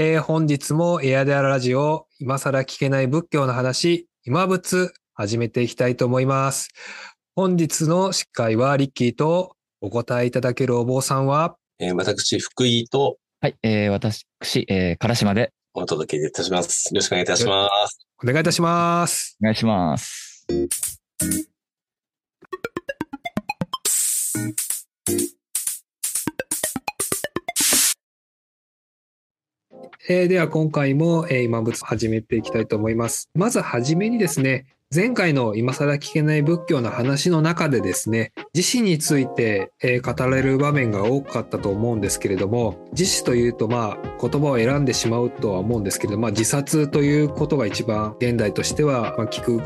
[0.00, 6.68] えー本日もエアデアラジオ、今更聞けない仏教の話、今仏、始めていきたいと思います。
[7.34, 14.24] 本日の司会はリッキーとお答えいただけるお坊さんは、えー私、福井とはい、えー、私、
[14.68, 16.94] えー、唐島でお届けいたします。
[16.94, 18.06] よろしくお願いいたします。
[18.22, 19.36] お願いいたします。
[19.42, 20.46] お願いします。
[30.10, 33.28] えーでは今回も、えー今仏始めていきたいと思います。
[33.34, 49.60] まずはじめにですね、前回の今更聞けない仏教の話の中でですね、自死について、えー語られる場面が多かったと思うんですけれども、自死というとまあ言葉を選んでしまうとは思うんですけれども、まあ、自殺ということが一番現代としてはまあ聞く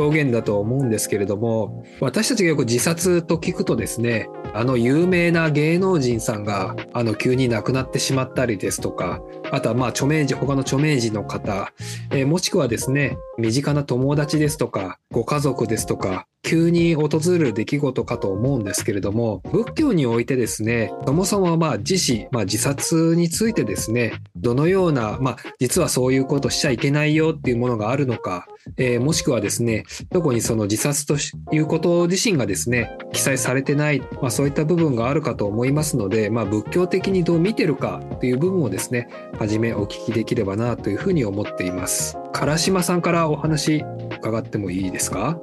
[0.00, 9.20] 表現だと思うんですけれども、私たちがよく自殺と聞くとですね、あの有名な芸能人さんがあの急に亡くなってしまったりですとか、
[9.52, 11.72] あとはまあ著名人、他の著名人の方、
[12.10, 31.16] えーもしくはですね、身近な友達ですとか、ご家族ですとか、急に訪れる出来事かと思うんですけれども、仏教においてですね、そもそもまあ自死、まあ自殺についてですね、どのような、まあ実はそういうことしちゃいけないよっていうものがあるのか、えーもしくはですね、どこにその自殺と
[31.54, 39.08] いうこと自身がですね、記載されてない、まあそういった部分があるかと思いますので、まあ仏教的にどう見てるかという部分をですね、
[39.42, 42.16] はじめお聞きできればなというふうに思っています。
[42.32, 43.84] 唐島さんからお話
[44.20, 45.36] 伺ってもいいですか？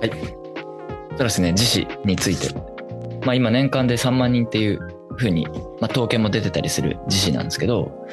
[0.00, 0.10] はい
[1.10, 2.54] そうですね、自死について。
[3.26, 4.80] まあ今年間で3万人っていう
[5.18, 5.46] ふうに、
[5.82, 8.06] まあ統計も出てたりする自死なんですけど、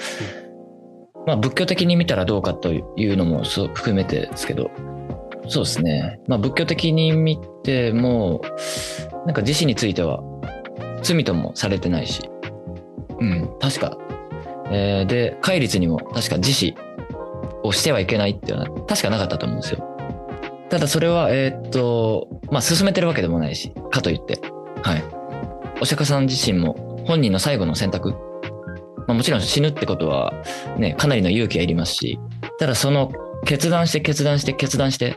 [1.25, 4.69] まあ仏教的に見たらどうかというのもそう含めてですけど、
[5.47, 6.19] そうですね。
[6.27, 8.41] まあ仏教的に見ても、
[9.25, 10.21] なんか自死については
[11.01, 12.29] 罪ともされてないし、
[13.21, 13.97] うん、確か。
[14.71, 16.75] えーで、戒律にも確か自死
[17.63, 19.83] をしてはいけないっていうのは確かなかったと思うんですよ。
[20.69, 24.39] ただそれは、えーっと、まあ、進めてるわけでもないし、かといって。
[24.81, 25.03] はい。
[25.81, 28.11] お釈迦さん自身も本人の最後の選択。
[29.07, 30.33] まあ、もちろん死ぬってことは、
[30.77, 32.19] ね、かなりの勇気がいりますし、
[32.59, 33.11] ただその
[33.45, 35.15] 決断して決断して決断して、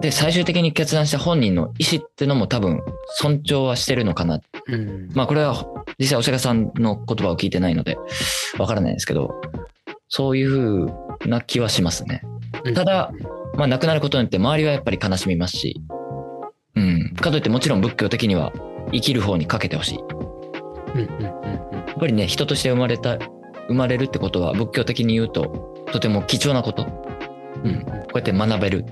[0.00, 2.80] で、最終的に決断した本人の意思ってのも多分
[3.16, 4.40] 尊重はしてるのかな。
[4.68, 5.10] うん。
[5.14, 5.66] まあこれは
[5.98, 7.98] 実際お釈迦さんの言葉を聞いてないので
[8.58, 9.40] わからないですけど、
[10.08, 10.88] そういう
[11.20, 12.22] 風な気はしますね。
[12.74, 13.12] ただ、
[13.54, 15.80] まあ亡くなることによって周りはやっぱり悲しみますし、
[16.76, 17.14] うん。
[17.14, 18.52] かといってもちろん仏教的には
[18.92, 19.98] 生きる方にかけてほしい。
[19.98, 20.04] や
[20.94, 21.58] うんうんうん
[21.98, 23.18] っぱりね、人として生まれた、
[23.66, 26.86] 生まれるってことは仏教的に言うととても貴重なこと。
[27.64, 27.84] うん。
[27.84, 28.86] こうやって学べる。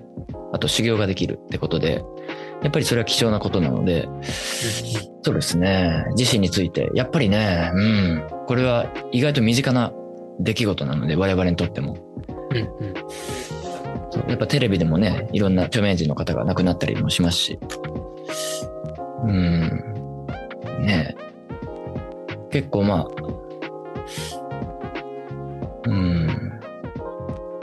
[0.53, 2.03] あと修行ができるってことで、
[2.63, 4.09] やっぱりそれは貴重なことなので、
[5.23, 6.05] そうですね。
[6.17, 8.29] 自身について、やっぱりね、うん。
[8.47, 9.93] これは意外と身近な
[10.41, 11.97] 出来事なので、我々にとっても。
[12.51, 13.87] うん
[14.29, 17.59] やっぱテレビでもね、いろんな著名人の方が亡くなったりもしますし。
[19.25, 19.61] うん。
[20.81, 21.27] ねえ
[22.51, 23.07] 結構まあ、
[25.85, 26.61] うん。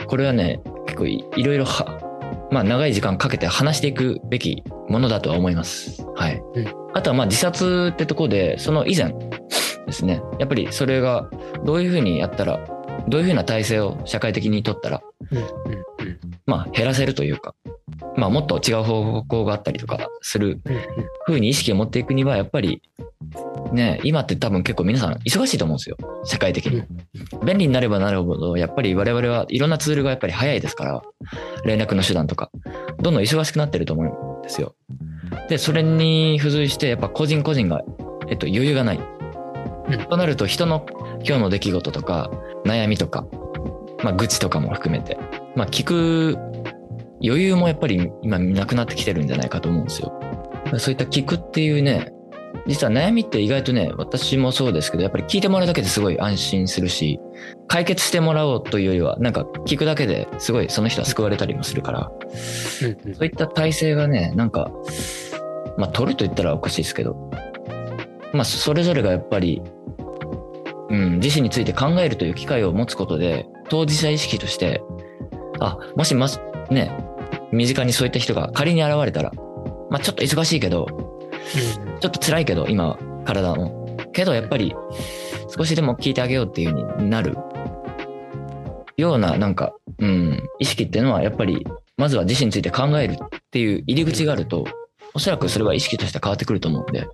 [0.08, 6.06] これはね、結構いいろいろは、まあ長い時間かけて話していくべきものだとは思います。
[6.16, 6.42] はい。
[6.56, 9.14] うんあとはまあ自殺ってとこで、その以前
[9.88, 10.22] ですね。
[10.40, 11.28] やっぱりそれが
[11.66, 12.60] どういうふうにやったら、
[13.08, 15.02] どういうふうな体制を社会的に取ったら、
[15.32, 15.84] うんうんうん
[16.46, 17.56] まあ減らせるというか、
[18.16, 20.78] まあもっと違う方向があったりとかするうん
[21.26, 22.82] 風に意識を持っていくには、やっぱり、
[23.72, 25.98] ね、今って多分結構皆さん忙しいと思うんですよ。
[26.26, 26.84] 社会的に。
[27.44, 31.02] 便利になればなるほど、やっぱり我々はいろんなツールがやっぱり早いですから、
[31.66, 32.52] 連絡の手段とか、
[33.00, 34.76] どんどん忙しくなってると思うんですよ。
[35.50, 37.82] で、それに付随して、やっぱ個人個人が、
[38.30, 38.98] えっと、余裕がない。
[38.98, 40.86] うんとなると、人の
[41.26, 42.30] 今日の出来事とか、
[42.66, 43.26] 悩みとか、
[44.04, 45.18] まあ、愚痴とかも含めて、
[45.56, 46.38] まあ、聞く
[47.24, 50.14] 余裕もやっぱり今なくなってきてるんじゃないかと思うんですよ。
[50.78, 52.12] そういった聞くっていうね、
[52.66, 57.20] 実は悩みって意外とね、私もそうですけど、やっぱり聞いてもらうだけですごい安心するし、
[57.68, 62.12] 解決してもらおうというよりは、なんか聞くだけですごいその人は救われたりもするから、
[62.82, 63.16] うんうん。
[63.16, 64.72] そういった体制がね、なんか、
[65.78, 67.32] まあ取ると言ったらおかしいですけど、
[68.32, 69.62] まあそれぞれがやっぱり、
[70.90, 74.82] うん、自身について考えるという機会を持つことで、当事者意識として、
[75.60, 76.40] あ、もします、
[76.70, 76.92] ね、
[77.52, 79.32] 身近にそういった人が仮に現れたら、
[79.90, 81.13] まあちょっと忙しいけど、
[82.00, 83.98] ちょっと辛いけど、今は体も。
[84.12, 84.76] けどやっぱり、
[85.56, 87.38] 少しでも聞いてあげようっていう風になる
[88.98, 91.66] ような、なんか、うん、意識っていうのはやっぱり、
[91.98, 93.18] まずは自身について考えるっ
[93.52, 94.66] ていう入り口があると、
[95.14, 97.08] おそらくそれは意識として変わってくると思うんで、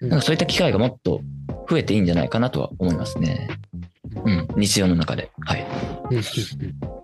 [0.00, 1.20] うんなんかそういった機会がもっと
[1.68, 3.48] 増えていいんじゃないかなとは思いますね。
[4.24, 5.30] ううん、日常の中で。
[5.40, 5.66] はい。
[6.10, 7.00] うんうんうん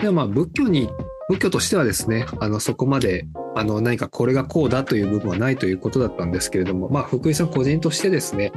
[0.00, 0.88] ではまあ仏教に
[1.30, 3.24] 仏教としてはですねあのそこまで
[3.54, 8.50] あの何かこれがこうだという部分はないということだったんですけれども、まあ、福井さん個人としてですね、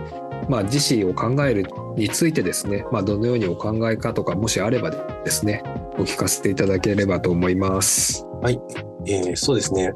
[0.50, 5.62] まあ、自死を考えるについてですね、まあ、どのようにお考えかとかもしあればですね
[6.00, 8.26] お聞かせていただければと思います。
[9.06, 9.92] えーそうですね。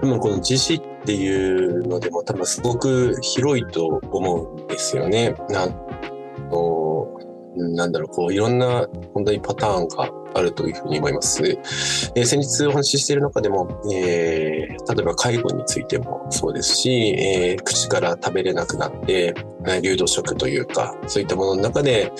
[0.00, 5.34] でもこの自死っていうのでも多分すごく広いと思うんですよね。
[5.50, 5.70] なん
[6.50, 7.18] の
[7.56, 11.42] なんだろう、こういろんな本当にパターンがあるというふうに思います。
[12.14, 19.34] えー先日お話ししている中でも、えー例えば介護についてもそうですし、えー口から食べれなくなって、
[19.82, 22.12] 流動食というか、そういったものの中で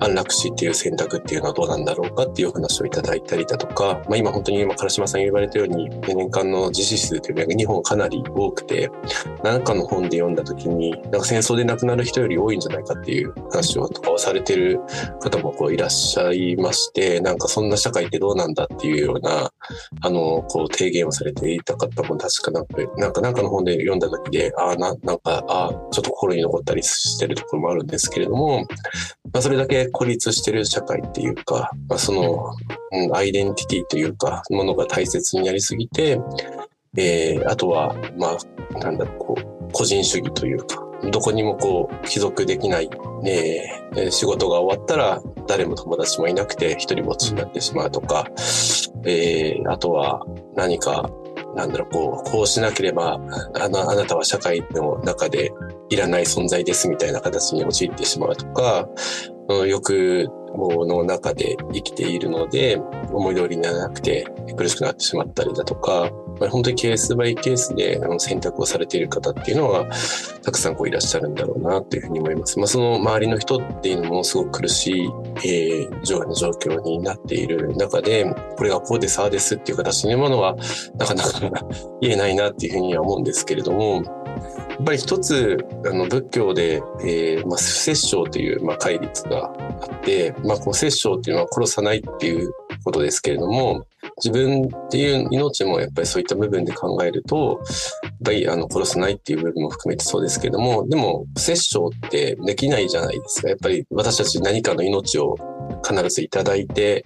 [0.00, 8.90] 安楽死っていう選択っていうのはどうなんだろうかっていうお話をいただいたりだとか、まあ、今本当に今、唐島さんが言われたように、年間の自死数というのが日本かなり多くて、
[9.42, 14.80] 何かの本で読んだ時に、なんか戦争で亡くなる人より多いんじゃないかっていう話をとかをされてる
[15.20, 19.52] 方もこういらっしゃいまして、なんかそんな社会ってどうなんだっていうような、
[20.02, 28.66] あの、こう提言をされていた方も確かなんか、なんかなんかの本で読んだ時で、ああ、ななんか、ああ、ちょっと心に残ったりしてるところもあるんですけれども、
[29.32, 32.54] まあ、それだけ孤立してる社会っていうか、まあ、その、
[32.92, 36.20] うん、アイデンティティというか、ものが大切になりすぎて、
[36.96, 38.36] えー、あとは、ま
[38.74, 42.90] あ、なんだろう、こう、個人主義というか、どこにもこう、帰属できない、
[43.26, 48.26] えー、仕事が終わったら、誰も友達もいなくて、一人ぼっちになってしまうとか、
[49.04, 51.10] えー、あとは、何か、
[51.54, 53.18] なんだろう、こう、こうしなければ、
[53.54, 55.52] あの、あなたは社会の中で
[55.88, 58.88] いらない存在ですみたいな形に陥ってしまうとか、
[59.48, 60.26] うん欲
[60.56, 62.80] 望の中で生きているので、
[63.12, 64.26] 思い通りにならなくて
[64.56, 66.10] 苦しくなってしまったりだとか、
[66.50, 69.86] 本当にケースバイケースで選択をされている方っていうのは、
[70.42, 72.58] たくさんこういらっしゃるんだろうなというふうに思います。
[72.58, 75.10] まあその周りの人っていうのもすごく苦しい、
[75.44, 78.24] えー、状状況になっている中で、
[78.56, 80.56] これがこうです、ああですっていう形のものは、
[80.98, 81.40] なかなか
[82.00, 84.02] 言えないなっていうふうには思うんですけれども、
[84.74, 85.56] やっぱり一つ、
[85.86, 92.52] あの、仏教で、えー、まあ、不殺生という、まあ、戒律があって、まあ、この殺生っていうのは殺さないっていう
[92.84, 93.86] ことですけれども、
[94.16, 97.60] 自分っていう命もやっぱりそういった部分で考えると、
[98.02, 103.48] やっぱりあの殺さないっていう部分も含めてそうですけれども、でも、殺生ってできないじゃないですか。
[103.48, 105.36] やっぱり私たち何かの命を
[105.86, 107.04] 必ずいただいて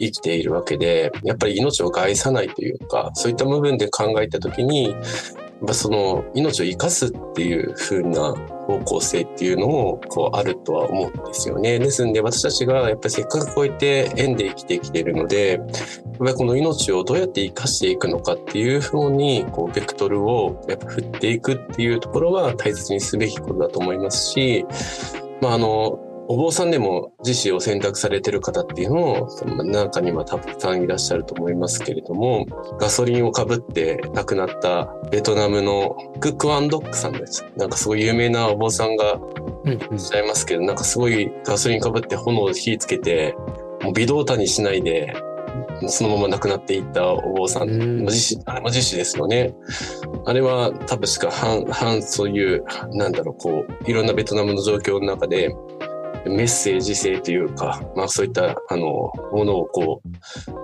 [0.00, 4.94] 生きているわけで、やっぱり命を害さないというか、そういった部分で考えたときに、
[5.66, 8.34] ぱその命を生かすっていう風な
[8.66, 11.78] 方向性っていうのもこうあるとは思うんですよね。
[11.78, 24.64] ですんで私たちがやっぱりせっかくこうやって縁で生きてきてるので、やっぱりこの命をどうやって生かしていくのかっていう風にこうベクトルをやっぱ振っていくっていうところは大切にすべきことだと思いますし、
[25.40, 25.98] まああの、
[26.30, 32.44] お坊さんでも自死を選択されてる方っていうのを、中にはたくさんいらっしゃると思いますけれども、
[32.78, 37.46] ガソリンをかぶって亡くなったベトナムのクックワンドックさんです。
[37.56, 39.14] なんかすごい有名なお坊さんが
[39.64, 43.34] うんいらっしゃいますけど、なんかすごいガソリンかぶって炎を火つけて、
[43.82, 45.16] もう微動にしないで、
[45.86, 49.54] そのまま亡くなっていったお坊さん、うん自死、あれも自死ですよね。
[50.26, 55.56] あれは多分しか反、反そういう、なんだろう、こう、いろんなベトナムの状況の中で、
[56.28, 58.82] メッセージ性というか、まあそういった、あの、
[59.32, 60.08] ものをこう、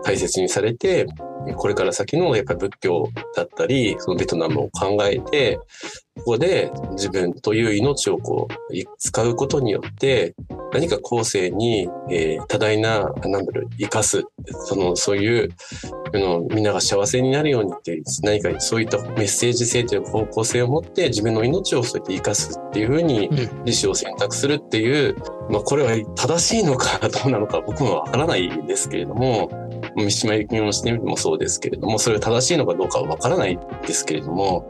[0.05, 1.07] 大切にされて、
[1.53, 5.59] これから先のやっぱり仏教だったり、そのベトナムを考えて、
[6.17, 10.35] ここで自分という命をこう、い使うことによって、
[10.73, 14.23] 何か後世に、えー多大な、なんだろう、生かす、
[14.67, 15.51] その、そういう、
[16.15, 23.65] あの、みんなが幸せになるようにっていう、何かそういったメッセージ性という方向性を持って、自分の命をそうやって生かすっていうふうに、うん。
[23.65, 25.17] 自死を選択するっていう、
[25.51, 29.51] まあ、これは正しいのかどうなのか僕もわからないんですけれども、
[29.97, 34.69] 三島由紀夫の視点もそうですけれども、それが正しいのかどうかはわからないですけれども、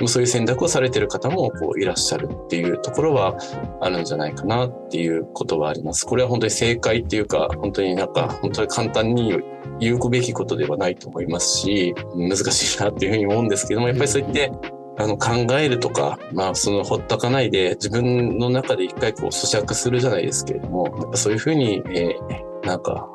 [0.00, 3.36] もそういう選択をされている方もこういらっしゃるっていうところは
[3.80, 6.06] あるんじゃないかなっていうことはあります。
[6.06, 9.38] これは本当に正解っていうか、本当になんか本当に簡単に
[9.80, 14.52] 言うべきことではないと思いますし、難しいなっていうふうに思うんですけども、やっぱりそうやって
[14.96, 23.08] あの考えるとか、まあそのほったかないで自分の中で一回こう咀嚼するじゃないですけれども、そういうふうに、えーなんか、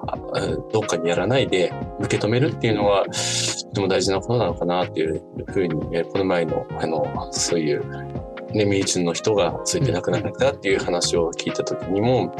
[0.72, 3.12] どっかにやらないで受け止めるっていうのは、と
[3.74, 7.88] ても大事なことなのかなっていうふうに、この前の、あの、そういう、
[8.53, 12.34] ね、身内の人がついて亡くなったっていう話を聞いた時にも、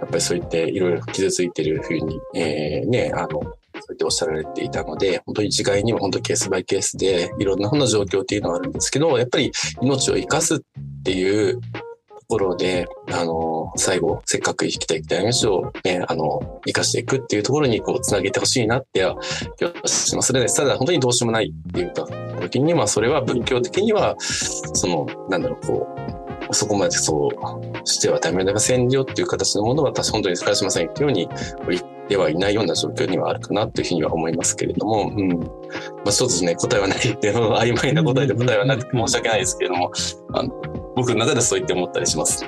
[0.00, 10.58] やっぱりそう言っていろいろ傷ついてるふうに、えーね、あの、そうやっておっしゃられていたので、本当に一概には本当ケースバイケースでいろんなふうな状況っていうのはあるんですけど、やっぱり命を生かすっ
[11.04, 11.60] ていう
[12.32, 19.16] ころで、あの、最後、せっかく生きた生きた命をね、あの、生かしていくっていうところに、こう、つなげてほしいなっては、
[19.58, 20.28] 気はします。
[20.28, 22.06] それで、ただ本当にどうしようもないって言った
[22.40, 25.86] 時に、まあ、それは仏教的には、その、なんだろう、こ
[26.50, 31.28] う、そこまでそうしてはダメだが占領っていう形のものは私本当に使しませんっていうように
[31.68, 35.28] 言ってはいないような状況にはあるかなというふうには思いますけれども、うん。
[35.28, 35.46] ま
[36.06, 39.92] あ、ちょっとね、答えはないっていう曖昧な答えで答えはなくて申し訳ないですけれども、
[40.34, 40.52] あの
[40.96, 42.44] 僕の中ではそう言って思ったりします。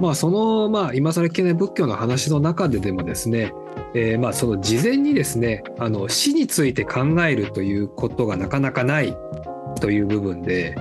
[0.00, 3.52] まあそのまあ今更聞けない仏教の話の中ででもですね、
[3.94, 9.16] えーまあその事前にですねあの死について考えるということがなかなかない
[9.80, 10.74] という部分で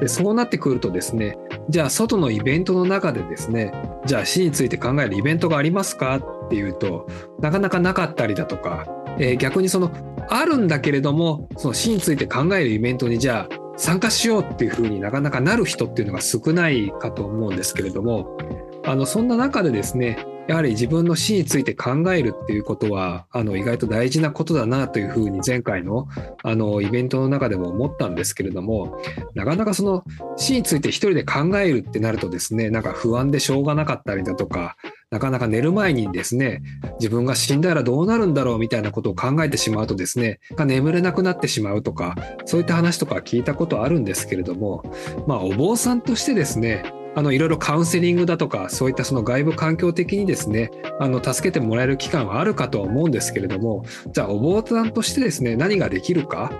[0.00, 1.38] でそうなってくるとですね
[1.70, 3.72] じゃあ外のイベントの中でですね
[4.04, 6.16] じゃあ死について考えるイベントがありますか？
[6.16, 7.06] っていうと
[7.40, 8.86] なかなかなかったりだとか、
[9.18, 9.90] えー逆にその
[10.30, 18.36] あるんだけれどもその死について考えるイベントにじゃあ参加しようっていうふうになかなかなる人っていうのが少ないかと思うんですけれども
[18.84, 26.08] あのそんな中でですねやはり自分の死について考えるっていうことはあの意外と大事なことだなというふうに前回の
[26.42, 28.98] あのイベントの中でも思ったんですけれども
[29.34, 30.04] なかなかその
[30.38, 34.76] 死について一人で考えるってなるとですねなんか不安でしょうがなかったりだとか
[35.10, 36.62] なかなか寝る前にですね
[36.98, 44.82] 自分が死んだらどうなるんだろうみたいなことを考えてしまうとですね眠れなくなってしまうとかそういった話とか聞いたことあるんですけれども
[45.26, 50.70] まあお坊さんとしてですねあのいろいろカウンセリングだとかそういったその外部環境的にですね
[51.00, 56.52] あの助けてもらえる期間はあるかとは思うんですけれどもじゃあお坊さんとしてですね何ができるか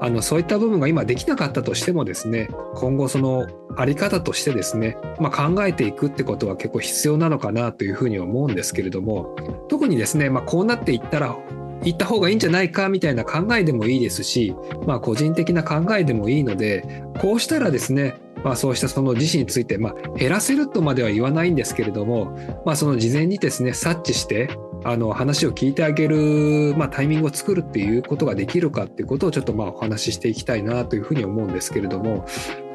[0.00, 3.46] あのそういった部分が今できなかったとしてもですね今後その
[3.76, 9.36] あり方としてですね、まあ、考えていくってことは結構必要なのかなというふうに思うんですけれども
[9.68, 11.36] 特にですね、まあ、こうなっていったら
[11.82, 14.54] 行った方がいいんじゃないかみたいな考えでもいいですし、
[14.86, 22.26] まあ、個人的な考えでもいいのでこうしたらですねまあ、そうしたその自身について、まあ、減らせるとまでは言わないんですけれども、
[22.64, 24.48] まあ、その事前にですね察知して
[24.84, 32.24] あの話を聞いてあげる、まあ、タイミングを作るっていうことができるかっていうことをちょっとまあお話ししていきたいなというふうに思うんですけれども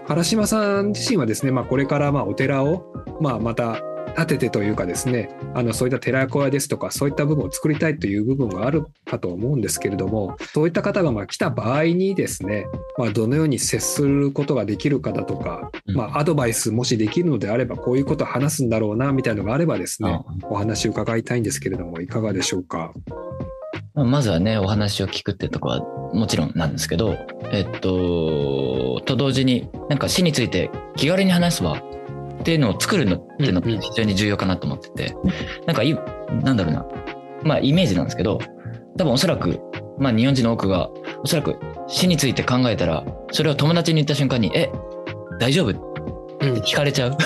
[0.09, 2.83] 原島さん自身はですね、まあ、これからまあお寺を、
[3.21, 3.81] まあ、また
[4.15, 12.65] 立ててというかですねあのそういった寺子屋ですとかそういった部分を作りたいという部分があるかと思うんですけれどもそういった方がまあ来た場合にですね、
[12.97, 22.93] まあ、どのように接することができるかだとか、まあ、アドバイスもしできるのであればこういうことを話すんだろうなみたいなのがあればですねお話を伺いたいんですけれどもいかがでしょうか？
[23.93, 25.81] まずはねお話を聞くってとこは
[26.13, 27.17] もちろんなんですけど
[27.51, 31.75] えっとと同時になんか死について気軽に話す場
[32.41, 35.15] っていうのを作るのっていうのが非常に重要かなと思ってて、
[35.65, 35.93] なんかい
[36.43, 36.85] なんだろうな。
[37.43, 38.39] まあイメージなんですけど
[38.97, 39.59] 多分おそらく
[39.97, 40.89] まあ日本人の多くが
[41.23, 41.55] おそらく
[41.87, 44.69] 死について考えたらそれを友達に言った瞬間に「え
[45.39, 45.73] 大丈夫?」っ
[46.39, 47.17] て聞かれちゃう。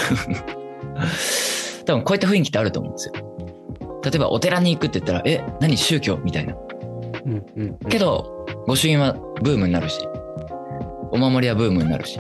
[1.86, 3.14] 多分こういった雰囲気ってあると思うんですよ。
[4.04, 6.56] 例えばお寺に行くって言ったら「え何宗教?」みたいな。
[7.26, 7.78] うんうん。
[7.90, 10.00] けど御朱印はブームになるし
[11.12, 12.18] お守りはブームになるし。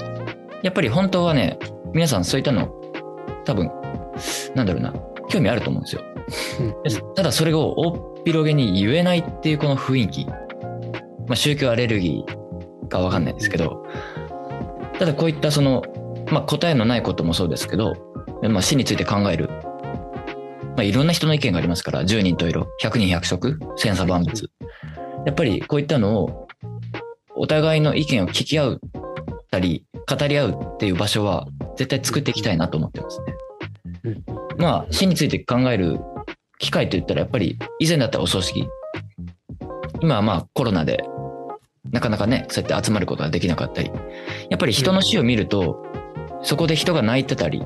[0.64, 1.60] やっぱり本当はね
[1.94, 2.68] 皆さんそういったの
[3.46, 3.72] 多分
[4.56, 4.94] なんだろうな
[5.30, 7.14] 興味あると思うんですよ。
[7.16, 10.34] ただそれを大っ広げに言えないっていうこの雰囲気、ま
[11.32, 13.86] あ、宗教アレルギーかわかんないですけど。
[14.98, 15.84] ただこういったその、
[16.32, 17.94] まあ、答えのないこともそうですけど、
[18.44, 24.50] まあ、死について考える、まあ、いろんな人の意見がありますから10人と色100人100色千差万別。
[25.26, 26.48] やっぱりこういったのを
[27.36, 28.82] お互いの意見を聞き合う
[29.52, 33.35] たり語り合うっていう場所は絶対作っていきたいなと思ってますね。
[34.58, 36.00] まあ死について考える
[36.60, 38.68] 機会と言ったらやっぱり以前だったらお葬式。
[40.02, 41.04] 今はまあコロナで
[41.92, 43.92] なかなかねそうやって集まることができなかったり。
[44.50, 45.86] やっぱり人の死を見ると
[46.42, 47.64] そこで人が泣いてたり、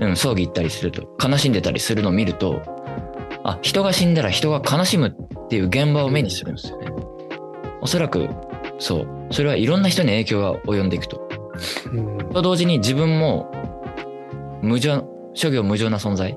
[0.00, 2.62] うん、葬儀行ったりすると悲しんでたりするのを見ると
[3.44, 6.90] あ人が死んだら人が悲しむっていう現場を目にするんですよね。
[7.80, 8.28] おそらく
[8.78, 9.08] そう。
[9.30, 11.28] それはいろんな人に影響が及んでいくと。
[11.92, 12.18] うん。
[12.30, 13.50] と同時に自分も
[14.62, 16.36] 無常諸行無常な存在？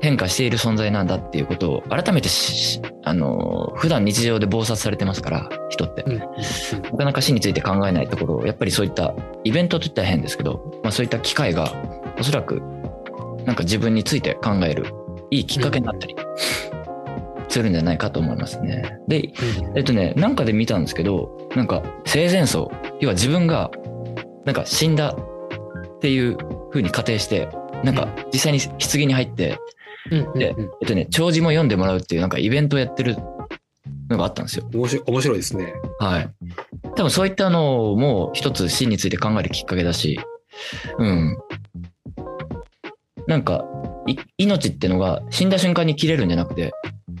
[0.00, 6.02] 変化している存在なんだっていうことを改めてしあの普段日常で忙殺されてますから人って。
[6.02, 6.18] うん。
[6.18, 6.26] な
[6.96, 11.72] かなか死について考えないところをやっぱりそういったイベントといったら変ですけど、まあ、そういった機会が
[12.18, 12.62] おそらく
[13.44, 14.86] なんか自分について考える
[15.30, 16.14] いいきっかけになったり
[17.48, 18.98] するんじゃないかと思いますね。
[19.08, 19.32] で
[19.74, 22.70] えっとね、なんかで見たんですけど、なんか生前葬、
[23.00, 23.70] 要は自分が、
[24.44, 26.36] なんか死んだっていう
[26.70, 27.48] 風に仮定して、
[27.84, 29.58] なんか実際に棺に入って、
[30.10, 33.16] うんでうんえっとね、弔辞も読んでもらうっていうなんかイベントをやってる
[34.08, 34.68] のがあったんですよ。
[34.72, 35.74] 面白い面白いですね。
[35.98, 36.30] はい。
[36.96, 40.18] 多分そういったのも一つ死について考えるきっかけだし、
[40.98, 41.36] うん。
[43.26, 43.64] なんか、
[44.06, 46.72] い命ってのが死んだ瞬間に切れるんじゃなくて、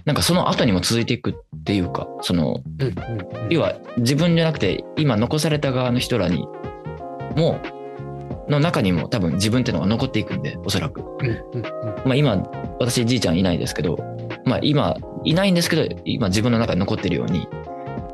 [0.06, 6.46] なんかその後にも続いていくっていうか、その、うんうんうん要は自分じゃなくて、今残された側の人らに
[7.36, 7.58] も、
[8.48, 11.00] の中にも多分自分ってのが残っていくんで、おそらく。
[11.00, 11.62] うんうんうん
[12.04, 12.36] まあ今、
[12.78, 13.98] 私じいちゃんいないですけど、
[14.44, 17.48] まあ今、いないんですけど、今自分の中に残ってるように、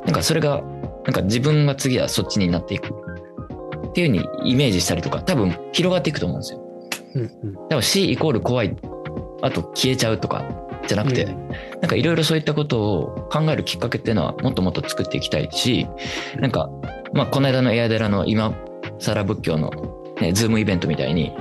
[0.04, 0.62] なんかそれが、
[1.04, 6.60] なんか自分が次はそっちになっていくっていうふうにイメージしたりとか、多分広がっていくと思うんですよ。
[7.14, 8.76] うんうん多分死イコール怖い、
[9.42, 10.44] あと消えちゃうとか
[10.86, 11.48] じゃなくて、うん
[11.80, 15.86] なんかいろいろそういったことを考えるきっかけっていうのはもっともっと作っていきたいし、
[16.40, 16.70] なんか、
[17.12, 18.54] まあこの間のエアデラの今
[18.98, 19.70] 更仏教の、
[20.20, 21.32] ね、ズームイベントみたいに、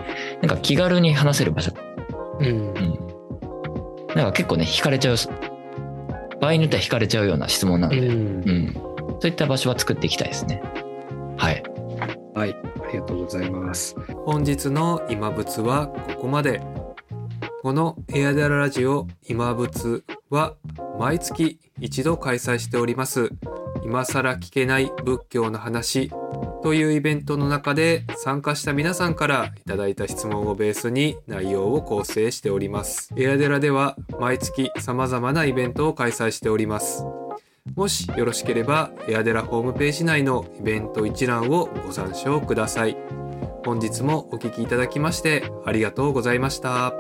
[0.42, 1.72] なんか気軽に話せる場所
[2.39, 3.03] うんうん。
[4.15, 5.15] なんか結構ね、惹かれちゃう、
[6.39, 8.74] 場合によっては惹かれちゃうような質問なので、うんうん。
[8.74, 10.62] そういった場所は作っていきたいですね。
[11.38, 11.63] はい。
[12.36, 13.96] はい、ありがとうございます。
[14.25, 16.62] 本日の今仏はここまで。
[17.62, 20.58] このエアデララジオ今仏は
[21.00, 23.32] 毎月一度開催しております。
[23.84, 26.10] 今更聞けない仏教の話
[26.63, 33.13] というイベントの中で参加した皆さんからいただいた質問をベースに内容を構成しております。
[33.18, 37.06] エアデラでは毎月様々なイベントを開催しております。
[37.75, 42.98] もしよろしければ、エアデラホームページ内のイベント一覧をご参照ください。
[43.66, 46.94] 本日もお聞きいただきましてありがとうございました。